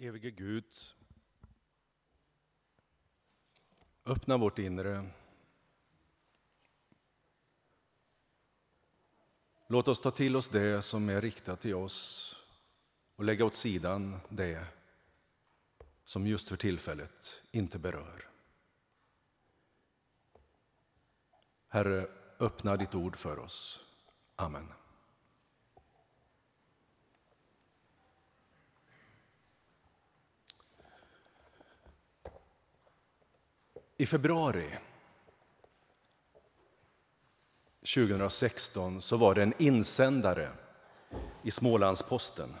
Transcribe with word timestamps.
Evige 0.00 0.30
Gud, 0.30 0.64
öppna 4.04 4.36
vårt 4.36 4.58
inre. 4.58 5.10
Låt 9.68 9.88
oss 9.88 10.00
ta 10.00 10.10
till 10.10 10.36
oss 10.36 10.48
det 10.48 10.82
som 10.82 11.08
är 11.08 11.20
riktat 11.20 11.60
till 11.60 11.74
oss 11.74 12.36
och 13.16 13.24
lägga 13.24 13.44
åt 13.44 13.54
sidan 13.54 14.20
det 14.28 14.66
som 16.04 16.26
just 16.26 16.48
för 16.48 16.56
tillfället 16.56 17.42
inte 17.50 17.78
berör. 17.78 18.28
Herre, 21.68 22.08
öppna 22.38 22.76
ditt 22.76 22.94
ord 22.94 23.16
för 23.16 23.38
oss. 23.38 23.86
Amen. 24.36 24.72
I 34.00 34.06
februari 34.06 34.78
2016 37.80 39.02
så 39.02 39.16
var 39.16 39.34
det 39.34 39.42
en 39.42 39.54
insändare 39.58 40.52
i 41.42 41.50
Smålandsposten. 41.50 42.54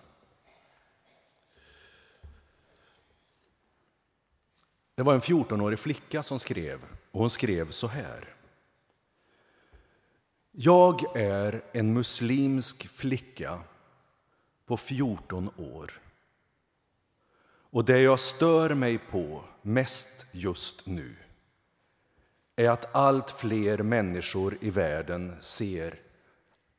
Det 4.94 5.02
var 5.02 5.14
en 5.14 5.20
14-årig 5.20 5.78
flicka 5.78 6.22
som 6.22 6.38
skrev, 6.38 6.80
och 7.10 7.20
hon 7.20 7.30
skrev 7.30 7.70
så 7.70 7.86
här. 7.86 8.34
Jag 10.52 11.16
är 11.16 11.62
en 11.72 11.94
muslimsk 11.94 12.88
flicka 12.88 13.60
på 14.66 14.76
14 14.76 15.50
år. 15.56 16.00
Och 17.70 17.84
det 17.84 18.00
jag 18.00 18.20
stör 18.20 18.74
mig 18.74 18.98
på 18.98 19.44
mest 19.62 20.26
just 20.32 20.86
nu 20.86 21.16
är 22.58 22.70
att 22.70 22.94
allt 22.94 23.30
fler 23.30 23.78
människor 23.78 24.56
i 24.60 24.70
världen 24.70 25.36
ser 25.40 25.94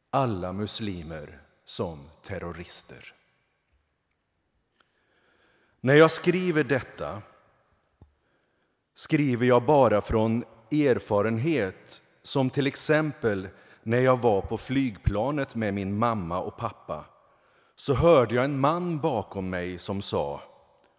alla 0.10 0.54
muslimer 0.54 1.42
som 1.66 2.10
terrorister. 2.24 3.14
När 5.82 5.96
jag 5.96 6.12
skriver 6.12 6.64
detta 6.64 7.22
skriver 8.94 9.46
jag 9.46 9.66
bara 9.66 10.02
från 10.02 10.44
erfarenhet 10.72 12.02
som 12.24 12.50
till 12.50 12.68
exempel 12.68 13.48
när 13.84 14.00
jag 14.00 14.18
var 14.18 14.42
på 14.42 14.58
flygplanet 14.58 15.56
med 15.56 15.74
min 15.74 15.98
mamma 15.98 16.40
och 16.40 16.58
pappa 16.58 17.06
så 17.76 17.94
hörde 17.94 18.36
jag 18.36 18.46
en 18.46 18.60
man 18.60 19.00
bakom 19.00 19.50
mig 19.50 19.78
som 19.78 20.02
sa, 20.02 20.42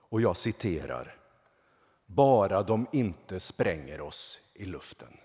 och 0.09 0.21
jag 0.21 0.37
citerar 0.37 1.20
bara 2.15 2.63
de 2.63 2.87
inte 2.93 3.41
spränger 3.41 4.01
oss 4.01 4.39
i 4.55 4.65
luften. 4.65 5.17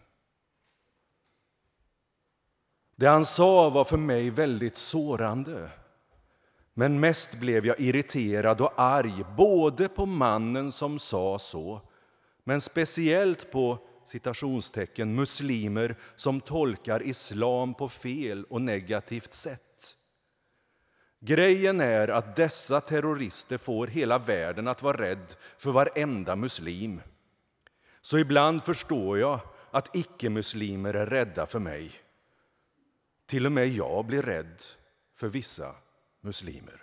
Det 2.96 3.08
han 3.08 3.26
sa 3.26 3.70
var 3.70 3.84
för 3.84 3.98
mig 3.98 4.30
väldigt 4.30 4.78
sårande. 4.78 5.70
Men 6.74 7.00
mest 7.00 7.40
blev 7.40 7.66
jag 7.66 7.80
irriterad 7.80 8.62
och 8.62 8.74
arg 8.76 9.26
både 9.38 9.88
på 9.88 10.06
mannen 10.06 10.72
som 10.72 11.00
sa 11.00 11.40
så 11.40 11.82
men 12.44 12.62
speciellt 12.62 13.52
på 13.52 13.78
citationstecken 14.06 15.16
muslimer 15.16 15.96
som 16.16 16.42
tolkar 16.42 17.04
islam 17.04 17.74
på 17.74 17.88
fel 17.88 18.44
och 18.44 18.62
negativt 18.62 19.34
sätt. 19.34 19.65
Grejen 21.26 21.82
är 21.82 22.08
att 22.08 22.36
dessa 22.36 22.82
terrorister 22.82 23.58
får 23.58 23.88
hela 23.88 24.20
världen 24.20 24.68
att 24.68 24.84
vara 24.84 24.98
rädd 24.98 25.34
för 25.58 25.72
varenda 25.72 26.36
muslim. 26.36 27.02
Så 28.02 28.18
ibland 28.18 28.64
förstår 28.64 29.20
jag 29.20 29.40
att 29.72 29.96
icke-muslimer 29.96 30.94
är 30.94 31.06
rädda 31.06 31.46
för 31.46 31.60
mig. 31.60 31.92
Till 33.26 33.46
och 33.46 33.52
med 33.52 33.68
jag 33.68 34.06
blir 34.06 34.22
rädd 34.22 34.64
för 35.16 35.30
vissa 35.30 35.76
muslimer. 36.22 36.82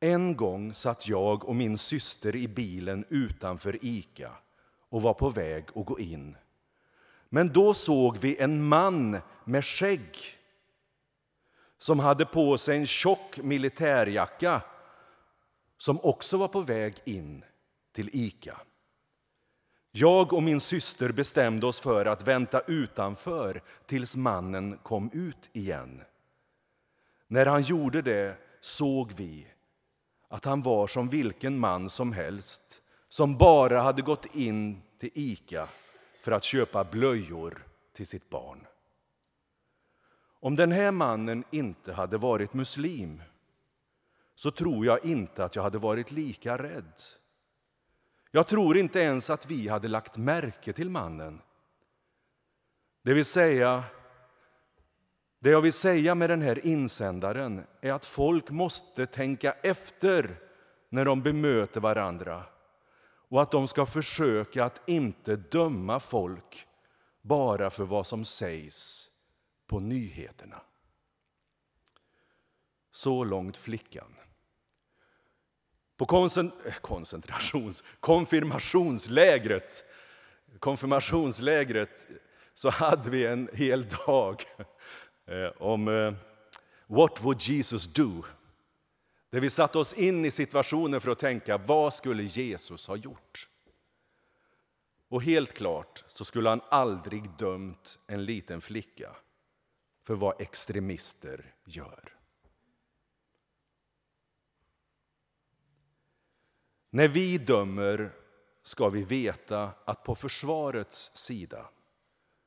En 0.00 0.36
gång 0.36 0.74
satt 0.74 1.08
jag 1.08 1.48
och 1.48 1.56
min 1.56 1.78
syster 1.78 2.36
i 2.36 2.48
bilen 2.48 3.04
utanför 3.08 3.78
Ica 3.84 4.32
och 4.88 5.02
var 5.02 5.14
på 5.14 5.30
väg 5.30 5.64
att 5.74 5.86
gå 5.86 5.98
in. 5.98 6.36
Men 7.28 7.48
då 7.48 7.74
såg 7.74 8.18
vi 8.18 8.36
en 8.36 8.64
man 8.64 9.18
med 9.44 9.64
skägg 9.64 10.35
som 11.86 11.98
hade 11.98 12.24
på 12.26 12.58
sig 12.58 12.76
en 12.76 12.86
tjock 12.86 13.38
militärjacka 13.38 14.62
som 15.76 16.00
också 16.02 16.36
var 16.36 16.48
på 16.48 16.60
väg 16.60 16.94
in 17.04 17.44
till 17.92 18.10
Ica. 18.12 18.60
Jag 19.90 20.32
och 20.32 20.42
min 20.42 20.60
syster 20.60 21.12
bestämde 21.12 21.66
oss 21.66 21.80
för 21.80 22.06
att 22.06 22.28
vänta 22.28 22.60
utanför 22.60 23.62
tills 23.86 24.16
mannen 24.16 24.78
kom 24.82 25.10
ut 25.12 25.50
igen. 25.52 26.02
När 27.28 27.46
han 27.46 27.62
gjorde 27.62 28.02
det 28.02 28.36
såg 28.60 29.12
vi 29.12 29.46
att 30.28 30.44
han 30.44 30.62
var 30.62 30.86
som 30.86 31.08
vilken 31.08 31.58
man 31.58 31.90
som 31.90 32.12
helst 32.12 32.82
som 33.08 33.36
bara 33.36 33.80
hade 33.80 34.02
gått 34.02 34.34
in 34.34 34.82
till 35.00 35.10
Ica 35.14 35.68
för 36.22 36.32
att 36.32 36.44
köpa 36.44 36.84
blöjor 36.84 37.66
till 37.92 38.06
sitt 38.06 38.30
barn. 38.30 38.66
Om 40.46 40.56
den 40.56 40.72
här 40.72 40.90
mannen 40.90 41.44
inte 41.50 41.92
hade 41.92 42.18
varit 42.18 42.54
muslim 42.54 43.22
så 44.34 44.50
tror 44.50 44.86
jag 44.86 45.04
inte 45.04 45.44
att 45.44 45.56
jag 45.56 45.62
hade 45.62 45.78
varit 45.78 46.10
lika 46.10 46.58
rädd. 46.58 46.92
Jag 48.30 48.46
tror 48.46 48.78
inte 48.78 49.00
ens 49.00 49.30
att 49.30 49.50
vi 49.50 49.68
hade 49.68 49.88
lagt 49.88 50.16
märke 50.16 50.72
till 50.72 50.90
mannen. 50.90 51.40
Det 53.02 53.14
vill 53.14 53.24
säga, 53.24 53.84
det 55.38 55.50
jag 55.50 55.60
vill 55.60 55.72
säga 55.72 56.14
med 56.14 56.30
den 56.30 56.42
här 56.42 56.66
insändaren 56.66 57.66
är 57.80 57.92
att 57.92 58.06
folk 58.06 58.50
måste 58.50 59.06
tänka 59.06 59.52
efter 59.52 60.36
när 60.88 61.04
de 61.04 61.20
bemöter 61.20 61.80
varandra 61.80 62.42
och 63.28 63.42
att 63.42 63.50
de 63.50 63.68
ska 63.68 63.86
försöka 63.86 64.64
att 64.64 64.88
inte 64.88 65.36
döma 65.36 66.00
folk 66.00 66.66
bara 67.22 67.70
för 67.70 67.84
vad 67.84 68.06
som 68.06 68.24
sägs 68.24 69.10
på 69.66 69.80
nyheterna. 69.80 70.60
Så 72.92 73.24
långt 73.24 73.56
flickan. 73.56 74.16
På 75.96 76.28
eh, 76.66 76.74
koncentrations, 76.80 77.84
konfirmationslägret, 78.00 79.84
konfirmationslägret 80.58 82.08
så 82.54 82.70
hade 82.70 83.10
vi 83.10 83.26
en 83.26 83.48
hel 83.52 83.88
dag 83.88 84.42
eh, 85.26 85.62
om 85.62 85.88
eh, 85.88 86.14
What 86.86 87.24
would 87.24 87.42
Jesus 87.42 87.86
do? 87.86 88.24
Där 89.30 89.40
vi 89.40 89.50
satte 89.50 89.78
oss 89.78 89.92
in 89.92 90.24
i 90.24 90.30
situationen 90.30 91.00
för 91.00 91.10
att 91.10 91.18
tänka 91.18 91.58
vad 91.58 91.94
skulle 91.94 92.22
Jesus 92.22 92.88
ha 92.88 92.96
gjort? 92.96 93.48
Och 95.08 95.22
helt 95.22 95.54
klart 95.54 96.04
så 96.06 96.24
skulle 96.24 96.48
han 96.48 96.60
aldrig 96.68 97.30
dömt 97.38 97.98
en 98.06 98.24
liten 98.24 98.60
flicka 98.60 99.16
för 100.06 100.14
vad 100.14 100.40
extremister 100.40 101.54
gör. 101.64 102.16
När 106.90 107.08
vi 107.08 107.38
dömer 107.38 108.10
ska 108.62 108.88
vi 108.88 109.04
veta 109.04 109.70
att 109.84 110.04
på 110.04 110.14
försvarets 110.14 111.16
sida 111.16 111.66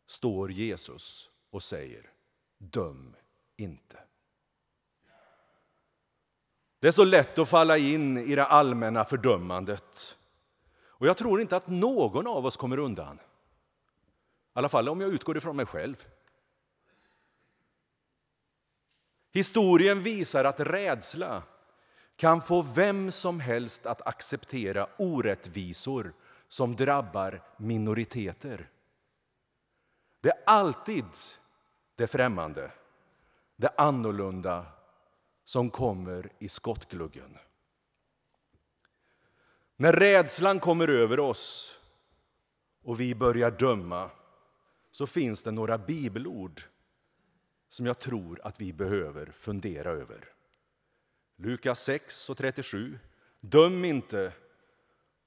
står 0.08 0.52
Jesus 0.52 1.31
och 1.50 1.64
säger 1.64 2.09
döm 2.58 3.16
inte. 3.58 4.00
Det 6.79 6.88
är 6.88 6.91
så 6.91 7.05
lätt 7.05 7.40
att 7.40 7.50
falla 7.50 7.78
in 7.78 8.17
i 8.17 8.35
det 8.35 8.46
allmänna 8.46 9.05
fördömandet. 9.05 10.17
Och 10.82 11.08
jag 11.08 11.17
tror 11.17 11.41
inte 11.41 11.55
att 11.55 11.67
någon 11.67 12.28
av 12.28 12.46
oss 12.46 12.58
kommer 12.58 12.78
undan. 12.78 13.16
I 13.16 13.22
alla 14.53 14.70
fall 14.70 14.90
om 14.90 15.02
jag 15.02 15.09
utgår 15.09 15.38
ifrån 15.38 15.55
mig 15.55 15.66
själv. 15.66 16.05
Historien 19.40 20.03
visar 20.03 20.46
att 20.46 20.59
rädsla 20.59 21.44
kan 22.16 22.41
få 22.41 22.62
vem 22.62 23.12
som 23.12 23.40
helst 23.40 23.86
att 23.86 24.08
acceptera 24.08 24.88
orättvisor 24.97 26.14
som 26.47 26.76
drabbar 26.76 27.44
minoriteter. 27.58 28.70
Det 30.22 30.30
är 30.30 30.44
alltid 30.46 31.06
det 31.96 32.08
främmande, 32.08 32.72
det 33.56 33.70
annorlunda 33.78 34.66
som 35.44 35.70
kommer 35.70 36.32
i 36.40 36.50
skottgluggen. 36.50 37.38
När 39.76 39.94
rädslan 39.94 40.59
kommer 40.59 40.88
över 40.88 41.20
oss 41.20 41.80
och 42.84 43.00
vi 43.00 43.16
börjar 43.16 43.52
döma 43.52 44.12
så 44.91 45.08
finns 45.08 45.44
det 45.44 45.52
några 45.52 45.78
bibelord 45.78 46.62
som 47.69 47.85
jag 47.85 47.99
tror 47.99 48.41
att 48.43 48.61
vi 48.61 48.73
behöver 48.73 49.25
fundera 49.25 49.89
över. 49.89 50.25
Lukas 51.37 51.83
6 51.83 52.29
och 52.29 52.37
37. 52.37 52.99
Döm 53.39 53.85
inte, 53.85 54.33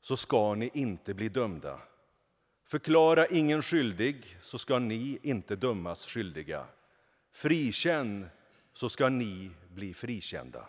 så 0.00 0.16
ska 0.16 0.54
ni 0.54 0.70
inte 0.74 1.14
bli 1.14 1.28
dömda. 1.28 1.80
Förklara 2.64 3.26
ingen 3.26 3.62
skyldig, 3.62 4.38
så 4.40 4.58
ska 4.58 4.78
ni 4.78 5.18
inte 5.22 5.56
dömas 5.56 6.06
skyldiga. 6.06 6.66
Frikänn, 7.32 8.26
så 8.72 8.88
ska 8.88 9.08
ni 9.08 9.50
bli 9.68 9.94
frikända. 9.94 10.68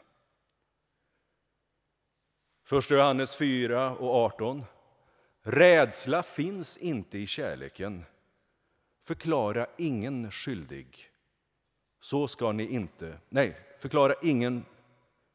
1 2.71 2.89
Johannes 2.91 3.37
4 3.37 3.95
och 3.95 4.15
18. 4.15 4.63
Rädsla 5.41 6.23
finns 6.23 6.77
inte 6.77 7.17
i 7.17 7.27
kärleken. 7.27 8.05
Förklara 9.01 9.67
ingen 9.77 10.31
skyldig. 10.31 11.12
Så 12.03 12.27
ska 12.27 12.51
ni 12.51 12.67
inte... 12.67 13.17
Nej, 13.29 13.57
förklara 13.77 14.13
ingen... 14.21 14.65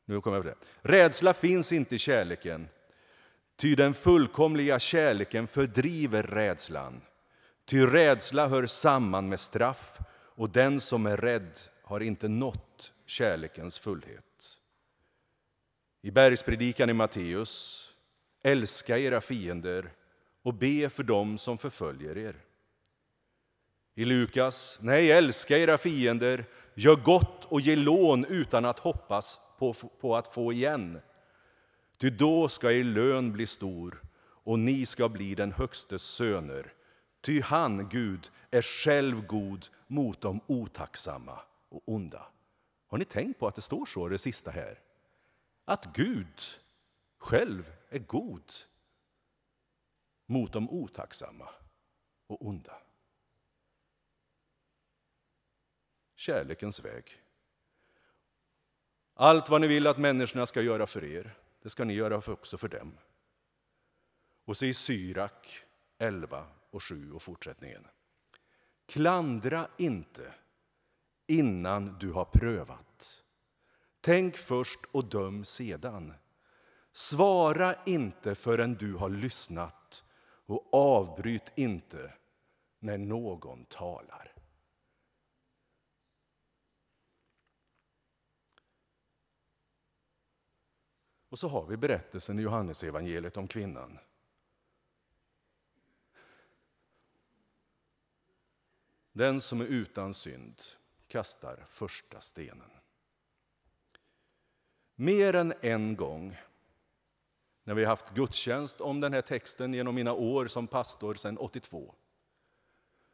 Nu 0.05 0.21
kommer 0.21 0.37
jag 0.37 0.47
det. 0.47 0.55
Rädsla 0.83 1.33
finns 1.33 1.73
inte 1.73 1.95
i 1.95 1.99
kärleken. 1.99 2.69
Ty 3.57 3.75
den 3.75 3.95
fullkomliga 3.95 4.79
kärleken 4.79 5.47
fördriver 5.47 6.23
rädslan. 6.23 7.01
Ty 7.65 7.87
rädsla 7.87 8.49
hör 8.49 8.67
samman 8.67 9.29
med 9.29 9.41
straff 9.41 9.99
och 10.11 10.51
den 10.51 10.81
som 10.81 11.07
är 11.07 11.17
rädd 11.17 11.59
har 11.83 12.01
inte 12.01 12.29
nått 12.29 12.93
kärlekens 13.07 13.79
fullhet. 13.79 14.59
I 16.03 16.11
bergspredikan 16.11 16.91
i 16.91 16.93
Matteus, 16.93 17.85
älska 18.43 18.99
era 18.99 19.21
fiender 19.21 19.93
och 20.43 20.55
be 20.55 20.89
för 20.89 21.03
dem 21.03 21.39
som 21.39 21.59
förföljer 21.59 22.19
er. 22.19 22.37
I 23.99 24.05
Lukas, 24.05 24.79
nej, 24.83 25.13
älska 25.13 25.59
era 25.59 25.79
fiender, 25.79 26.45
gör 26.75 26.97
gott 26.97 27.45
och 27.45 27.61
ge 27.61 27.77
lån 27.77 28.25
utan 28.25 28.65
att 28.65 28.79
hoppas 28.79 29.39
på, 29.59 29.75
på 30.01 30.17
att 30.17 30.35
få 30.35 30.53
igen. 30.53 31.01
Ty 31.97 32.11
då 32.11 32.49
ska 32.49 32.73
er 32.73 32.85
lön 32.85 33.33
bli 33.33 33.47
stor 33.47 34.03
och 34.21 34.59
ni 34.59 34.87
ska 34.87 35.09
bli 35.09 35.35
den 35.35 35.53
högstes 35.53 36.03
söner. 36.03 36.73
Ty 37.21 37.41
han, 37.41 37.89
Gud, 37.89 38.31
är 38.51 38.63
själv 38.63 39.27
god 39.27 39.67
mot 39.87 40.21
de 40.21 40.41
otacksamma 40.47 41.41
och 41.69 41.83
onda. 41.87 42.27
Har 42.89 42.99
ni 42.99 43.05
tänkt 43.05 43.39
på 43.39 43.47
att 43.47 43.55
det 43.55 43.63
står 43.63 43.87
så 43.87 44.09
det 44.09 44.19
sista 44.19 44.51
här? 44.51 44.79
Att 45.65 45.85
Gud 45.95 46.41
själv 47.19 47.71
är 47.91 47.99
god 47.99 48.53
mot 50.27 50.53
de 50.53 50.71
otacksamma 50.71 51.49
och 52.27 52.47
onda. 52.47 52.73
Kärlekens 56.19 56.85
väg. 56.85 57.05
Allt 59.15 59.49
vad 59.49 59.61
ni 59.61 59.67
vill 59.67 59.87
att 59.87 59.99
människorna 59.99 60.47
ska 60.47 60.63
göra 60.63 60.87
för 60.87 61.05
er, 61.05 61.39
det 61.63 61.71
ska 61.71 61.85
ni 61.85 61.95
göra 61.95 62.17
också 62.33 62.59
för 62.59 62.69
dem. 62.69 62.99
Och 64.45 64.57
så 64.57 64.65
i 64.65 64.75
Syrak 64.75 65.65
11 65.99 66.47
och 66.71 66.83
7 66.83 67.13
och 67.13 67.23
fortsättningen. 67.23 67.87
Klandra 68.87 69.69
inte 69.77 70.35
innan 71.27 71.99
du 71.99 72.13
har 72.13 72.25
prövat. 72.25 73.23
Tänk 74.01 74.37
först 74.37 74.81
och 74.93 75.05
döm 75.05 75.45
sedan. 75.45 76.15
Svara 76.93 77.75
inte 77.87 78.35
förrän 78.35 78.75
du 78.75 78.95
har 78.95 79.09
lyssnat 79.09 80.05
och 80.47 80.75
avbryt 80.75 81.53
inte 81.57 82.15
när 82.79 82.99
någon 82.99 83.65
talar. 83.65 84.38
Och 91.29 91.39
så 91.39 91.49
har 91.49 91.67
vi 91.67 91.77
berättelsen 91.77 92.39
i 92.39 92.43
Johannesevangeliet 92.43 93.37
om 93.37 93.47
kvinnan. 93.47 93.99
Den 99.13 99.41
som 99.41 99.61
är 99.61 99.65
utan 99.65 100.15
synd 100.15 100.63
kastar 101.09 101.65
första 101.69 102.21
stenen. 102.21 102.71
Mer 104.95 105.35
än 105.35 105.55
en 105.61 105.97
gång 105.97 106.37
när 107.65 107.75
vi 107.75 107.85
har 107.85 107.91
haft 107.91 108.15
gudstjänst 108.15 108.81
om 108.81 109.01
den 109.01 109.13
här 109.13 109.23
texten 109.23 109.75
genom 109.75 109.95
mina 109.95 110.13
år 110.13 110.47
som 110.47 110.67
pastor 110.67 111.15
sedan 111.15 111.39
82 111.39 111.95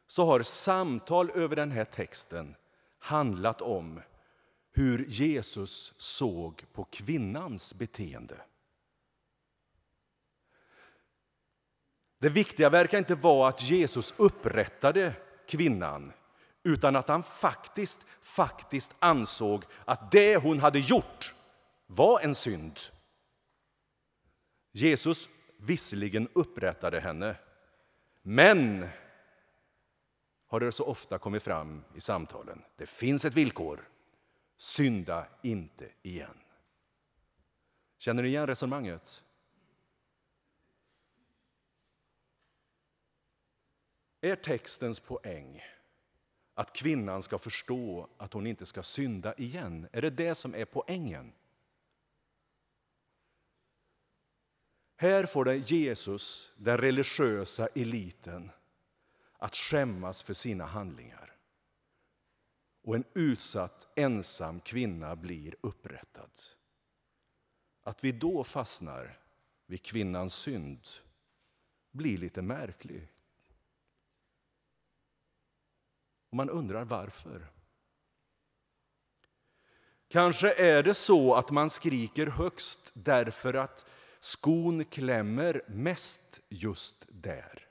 så 0.07 0.25
har 0.25 0.41
samtal 0.41 1.29
över 1.29 1.55
den 1.55 1.71
här 1.71 1.85
texten 1.85 2.55
handlat 2.99 3.61
om 3.61 4.01
hur 4.75 5.05
Jesus 5.05 5.93
såg 5.97 6.63
på 6.73 6.83
kvinnans 6.83 7.75
beteende. 7.75 8.41
Det 12.19 12.29
viktiga 12.29 12.69
verkar 12.69 12.97
inte 12.97 13.15
vara 13.15 13.49
att 13.49 13.63
Jesus 13.63 14.13
upprättade 14.17 15.13
kvinnan 15.47 16.11
utan 16.63 16.95
att 16.95 17.07
han 17.07 17.23
faktiskt, 17.23 18.05
faktiskt 18.21 18.95
ansåg 18.99 19.63
att 19.85 20.11
det 20.11 20.37
hon 20.37 20.59
hade 20.59 20.79
gjort 20.79 21.33
var 21.87 22.19
en 22.19 22.35
synd. 22.35 22.79
Jesus 24.71 25.29
visserligen 25.57 26.27
upprättade 26.33 26.99
henne, 26.99 27.35
men 28.21 28.87
har 30.47 30.59
det 30.59 30.71
så 30.71 30.85
ofta 30.85 31.17
kommit 31.17 31.43
fram 31.43 31.83
i 31.95 32.01
samtalen, 32.01 32.61
det 32.77 32.89
finns 32.89 33.25
ett 33.25 33.33
villkor. 33.33 33.89
Synda 34.57 35.27
inte 35.41 35.89
igen. 36.01 36.37
Känner 37.97 38.23
ni 38.23 38.29
igen 38.29 38.47
resonemanget? 38.47 39.23
Är 44.21 44.35
textens 44.35 44.99
poäng 44.99 45.63
att 46.53 46.73
kvinnan 46.73 47.23
ska 47.23 47.37
förstå 47.37 48.09
att 48.17 48.33
hon 48.33 48.47
inte 48.47 48.65
ska 48.65 48.83
synda 48.83 49.33
igen? 49.35 49.87
Är 49.91 50.01
det 50.01 50.09
det 50.09 50.35
som 50.35 50.55
är 50.55 50.65
poängen? 50.65 51.33
Här 54.95 55.25
får 55.25 55.45
det 55.45 55.55
Jesus, 55.55 56.55
den 56.57 56.77
religiösa 56.77 57.67
eliten, 57.67 58.51
att 59.37 59.55
skämmas 59.55 60.23
för 60.23 60.33
sina 60.33 60.65
handlingar. 60.65 61.34
Och 62.85 62.95
en 62.95 63.03
utsatt 63.13 63.87
ensam 63.95 64.59
kvinna 64.59 65.15
blir 65.15 65.55
upprättad. 65.61 66.31
Att 67.83 68.03
vi 68.03 68.11
då 68.11 68.43
fastnar 68.43 69.19
vid 69.65 69.83
kvinnans 69.83 70.35
synd 70.35 70.87
blir 71.91 72.17
lite 72.17 72.41
märkligt. 72.41 73.11
Och 76.29 76.37
man 76.37 76.49
undrar 76.49 76.83
varför. 76.83 77.47
Kanske 80.07 80.53
är 80.53 80.83
det 80.83 80.93
så 80.93 81.35
att 81.35 81.51
man 81.51 81.69
skriker 81.69 82.27
högst 82.27 82.91
därför 82.93 83.53
att 83.53 83.85
skon 84.19 84.85
klämmer 84.85 85.61
mest 85.67 86.41
just 86.49 87.05
där. 87.09 87.64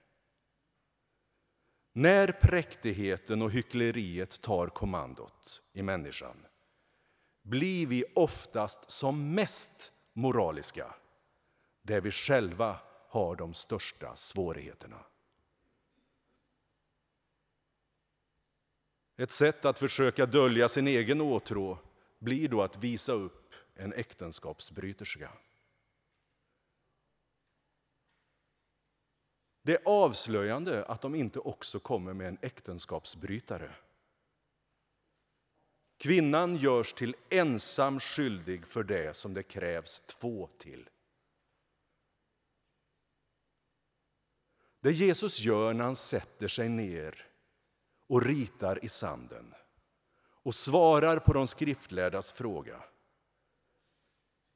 När 1.97 2.33
präktigheten 2.33 3.43
och 3.43 3.51
hyckleriet 3.51 4.41
tar 4.41 4.69
kommandot 4.69 5.63
i 5.73 5.83
människan 5.83 6.47
blir 7.43 7.87
vi 7.87 8.05
oftast 8.15 8.91
som 8.91 9.35
mest 9.35 9.93
moraliska 10.13 10.95
där 11.83 12.01
vi 12.01 12.11
själva 12.11 12.81
har 13.09 13.37
de 13.37 13.55
största 13.55 14.17
svårigheterna. 14.17 15.05
Ett 19.17 19.31
sätt 19.31 19.65
att 19.65 19.79
försöka 19.79 20.27
dölja 20.27 20.69
sin 20.69 20.87
egen 20.87 21.21
åtrå 21.21 21.79
blir 22.19 22.49
då 22.49 22.63
att 22.63 22.85
visa 22.85 23.13
upp 23.13 23.55
en 23.75 23.93
äktenskapsbryterska. 23.93 25.31
Det 29.67 29.73
är 29.73 29.83
avslöjande 29.85 30.85
att 30.85 31.03
de 31.03 31.15
inte 31.15 31.39
också 31.39 31.79
kommer 31.79 32.13
med 32.13 32.29
en 32.29 32.39
äktenskapsbrytare. 32.43 33.75
Kvinnan 35.97 36.57
görs 36.57 36.93
till 36.93 37.17
ensam 37.31 38.01
skyldig 38.01 38.67
för 38.67 38.83
det 38.83 39.17
som 39.17 39.35
det 39.35 39.43
krävs 39.43 40.03
två 40.07 40.49
till. 40.59 40.89
Det 44.81 44.91
Jesus 44.91 45.41
gör 45.41 45.75
när 45.75 45.85
han 45.85 45.97
sätter 45.97 46.49
sig 46.49 46.69
ner 46.69 47.27
och 48.07 48.23
ritar 48.23 48.85
i 48.85 48.89
sanden 48.89 49.55
och 50.21 50.55
svarar 50.55 51.19
på 51.19 51.33
de 51.33 51.47
skriftlärdas 51.47 52.33
fråga 52.33 52.85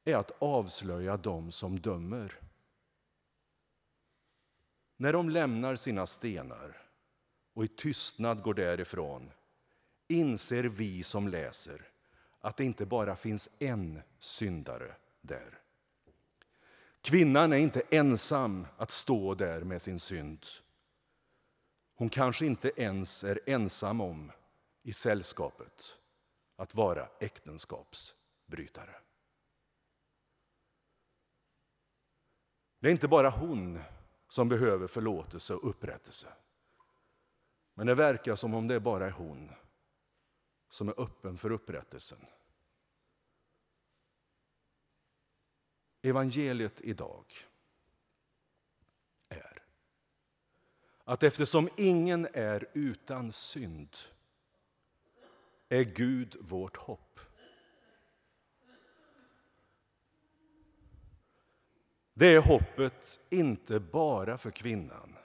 är 0.05 0.17
att 0.17 0.43
avslöja 0.43 1.17
dem 1.17 1.51
som 1.51 1.79
dömer. 1.79 2.48
När 5.01 5.13
de 5.13 5.31
lämnar 5.31 5.77
sina 5.77 6.07
stenar 6.07 6.77
och 7.55 7.65
i 7.65 7.69
tystnad 7.69 8.43
går 8.43 8.55
därifrån 8.55 9.31
inser 10.09 10.65
vi 10.65 11.03
som 11.03 11.29
läser 11.29 11.89
att 12.41 12.57
det 12.57 12.65
inte 12.65 12.87
bara 12.87 13.17
finns 13.17 13.49
en 13.59 14.01
syndare 14.19 14.95
där. 15.21 15.59
Kvinnan 17.01 17.53
är 17.53 17.57
inte 17.57 17.83
ensam 17.91 18.67
att 18.77 18.91
stå 18.91 19.35
där 19.35 19.61
med 19.61 19.83
sin 19.83 19.99
synd. 19.99 20.47
Hon 21.95 22.09
kanske 22.09 22.47
inte 22.47 22.71
ens 22.77 23.25
är 23.25 23.41
ensam 23.47 24.01
om 24.01 24.33
i 24.83 24.93
sällskapet 24.93 25.99
att 26.57 26.75
vara 26.75 27.09
äktenskapsbrytare. 27.21 28.95
Det 32.81 32.89
är 32.89 32.93
inte 32.93 33.09
bara 33.09 33.31
hon 33.31 33.81
som 34.29 34.49
behöver 34.49 34.87
förlåtelse 34.87 35.55
och 35.55 35.71
upprättelse. 35.71 36.29
Men 37.75 37.87
det 37.87 37.95
verkar 37.95 38.35
som 38.35 38.55
om 38.55 38.67
det 38.67 38.81
bara 38.81 39.07
är 39.07 39.11
hon 39.11 39.51
som 40.69 40.89
är 40.89 41.01
öppen 41.01 41.37
för 41.37 41.51
upprättelsen. 41.51 42.27
Evangeliet 46.03 46.81
idag 46.81 47.25
är 49.29 49.63
att 51.05 51.23
eftersom 51.23 51.69
ingen 51.77 52.29
är 52.33 52.71
utan 52.75 53.33
synd 53.33 53.97
är 55.69 55.83
Gud 55.83 56.37
vårt 56.41 56.77
hopp. 56.77 57.21
Det 62.19 62.27
är 62.27 62.43
hoppet 62.43 63.21
inte 63.31 63.81
bara 63.81 64.39
för 64.39 64.51
kvinnan, 64.51 65.17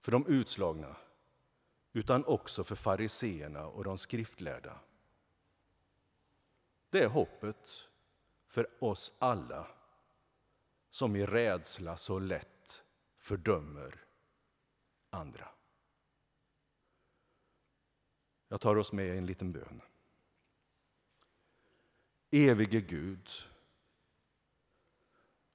för 0.00 0.12
de 0.12 0.26
utslagna 0.26 0.96
utan 1.92 2.24
också 2.24 2.64
för 2.64 2.74
fariseerna 2.74 3.66
och 3.66 3.84
de 3.84 3.98
skriftlärda. 3.98 4.80
Det 6.90 7.02
är 7.02 7.08
hoppet 7.08 7.88
för 8.48 8.84
oss 8.84 9.16
alla 9.18 9.66
som 10.90 11.16
i 11.16 11.26
rädsla 11.26 11.96
så 11.96 12.18
lätt 12.18 12.84
fördömer 13.18 14.04
andra. 15.10 15.48
Jag 18.48 18.60
tar 18.60 18.76
oss 18.76 18.92
med 18.92 19.14
i 19.14 19.18
en 19.18 19.26
liten 19.26 19.52
bön. 19.52 19.82
Evige 22.30 22.80
Gud, 22.80 23.30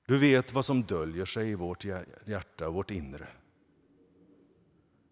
du 0.06 0.18
vet 0.18 0.54
vad 0.54 0.66
som 0.66 0.84
döljer 0.84 1.26
sig 1.26 1.50
i 1.50 1.56
vårt 1.56 1.86
hjärta 2.26 2.68
och 2.68 2.74
vårt 2.74 2.92
inre. 2.92 3.28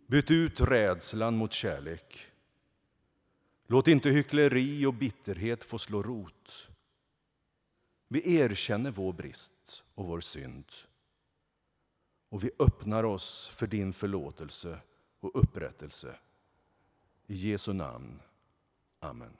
Byt 0.08 0.32
ut 0.32 0.62
rädslan 0.62 1.38
mot 1.38 1.54
kärlek. 1.54 2.26
Låt 3.68 3.88
inte 3.88 4.10
hyckleri 4.10 4.86
och 4.86 4.94
bitterhet 4.94 5.64
få 5.64 5.78
slå 5.78 6.04
rot. 6.04 6.70
Vi 8.08 8.36
erkänner 8.36 8.92
vår 8.92 9.14
brist 9.14 9.84
och 9.96 10.06
vår 10.06 10.20
synd. 10.20 10.66
Och 12.30 12.44
vi 12.44 12.52
öppnar 12.60 13.04
oss 13.04 13.48
för 13.48 13.68
din 13.68 13.94
förlåtelse 13.94 14.80
och 15.20 15.44
upprättelse. 15.44 16.16
I 17.28 17.34
Jesu 17.34 17.74
namn. 17.74 18.20
Amen. 19.00 19.38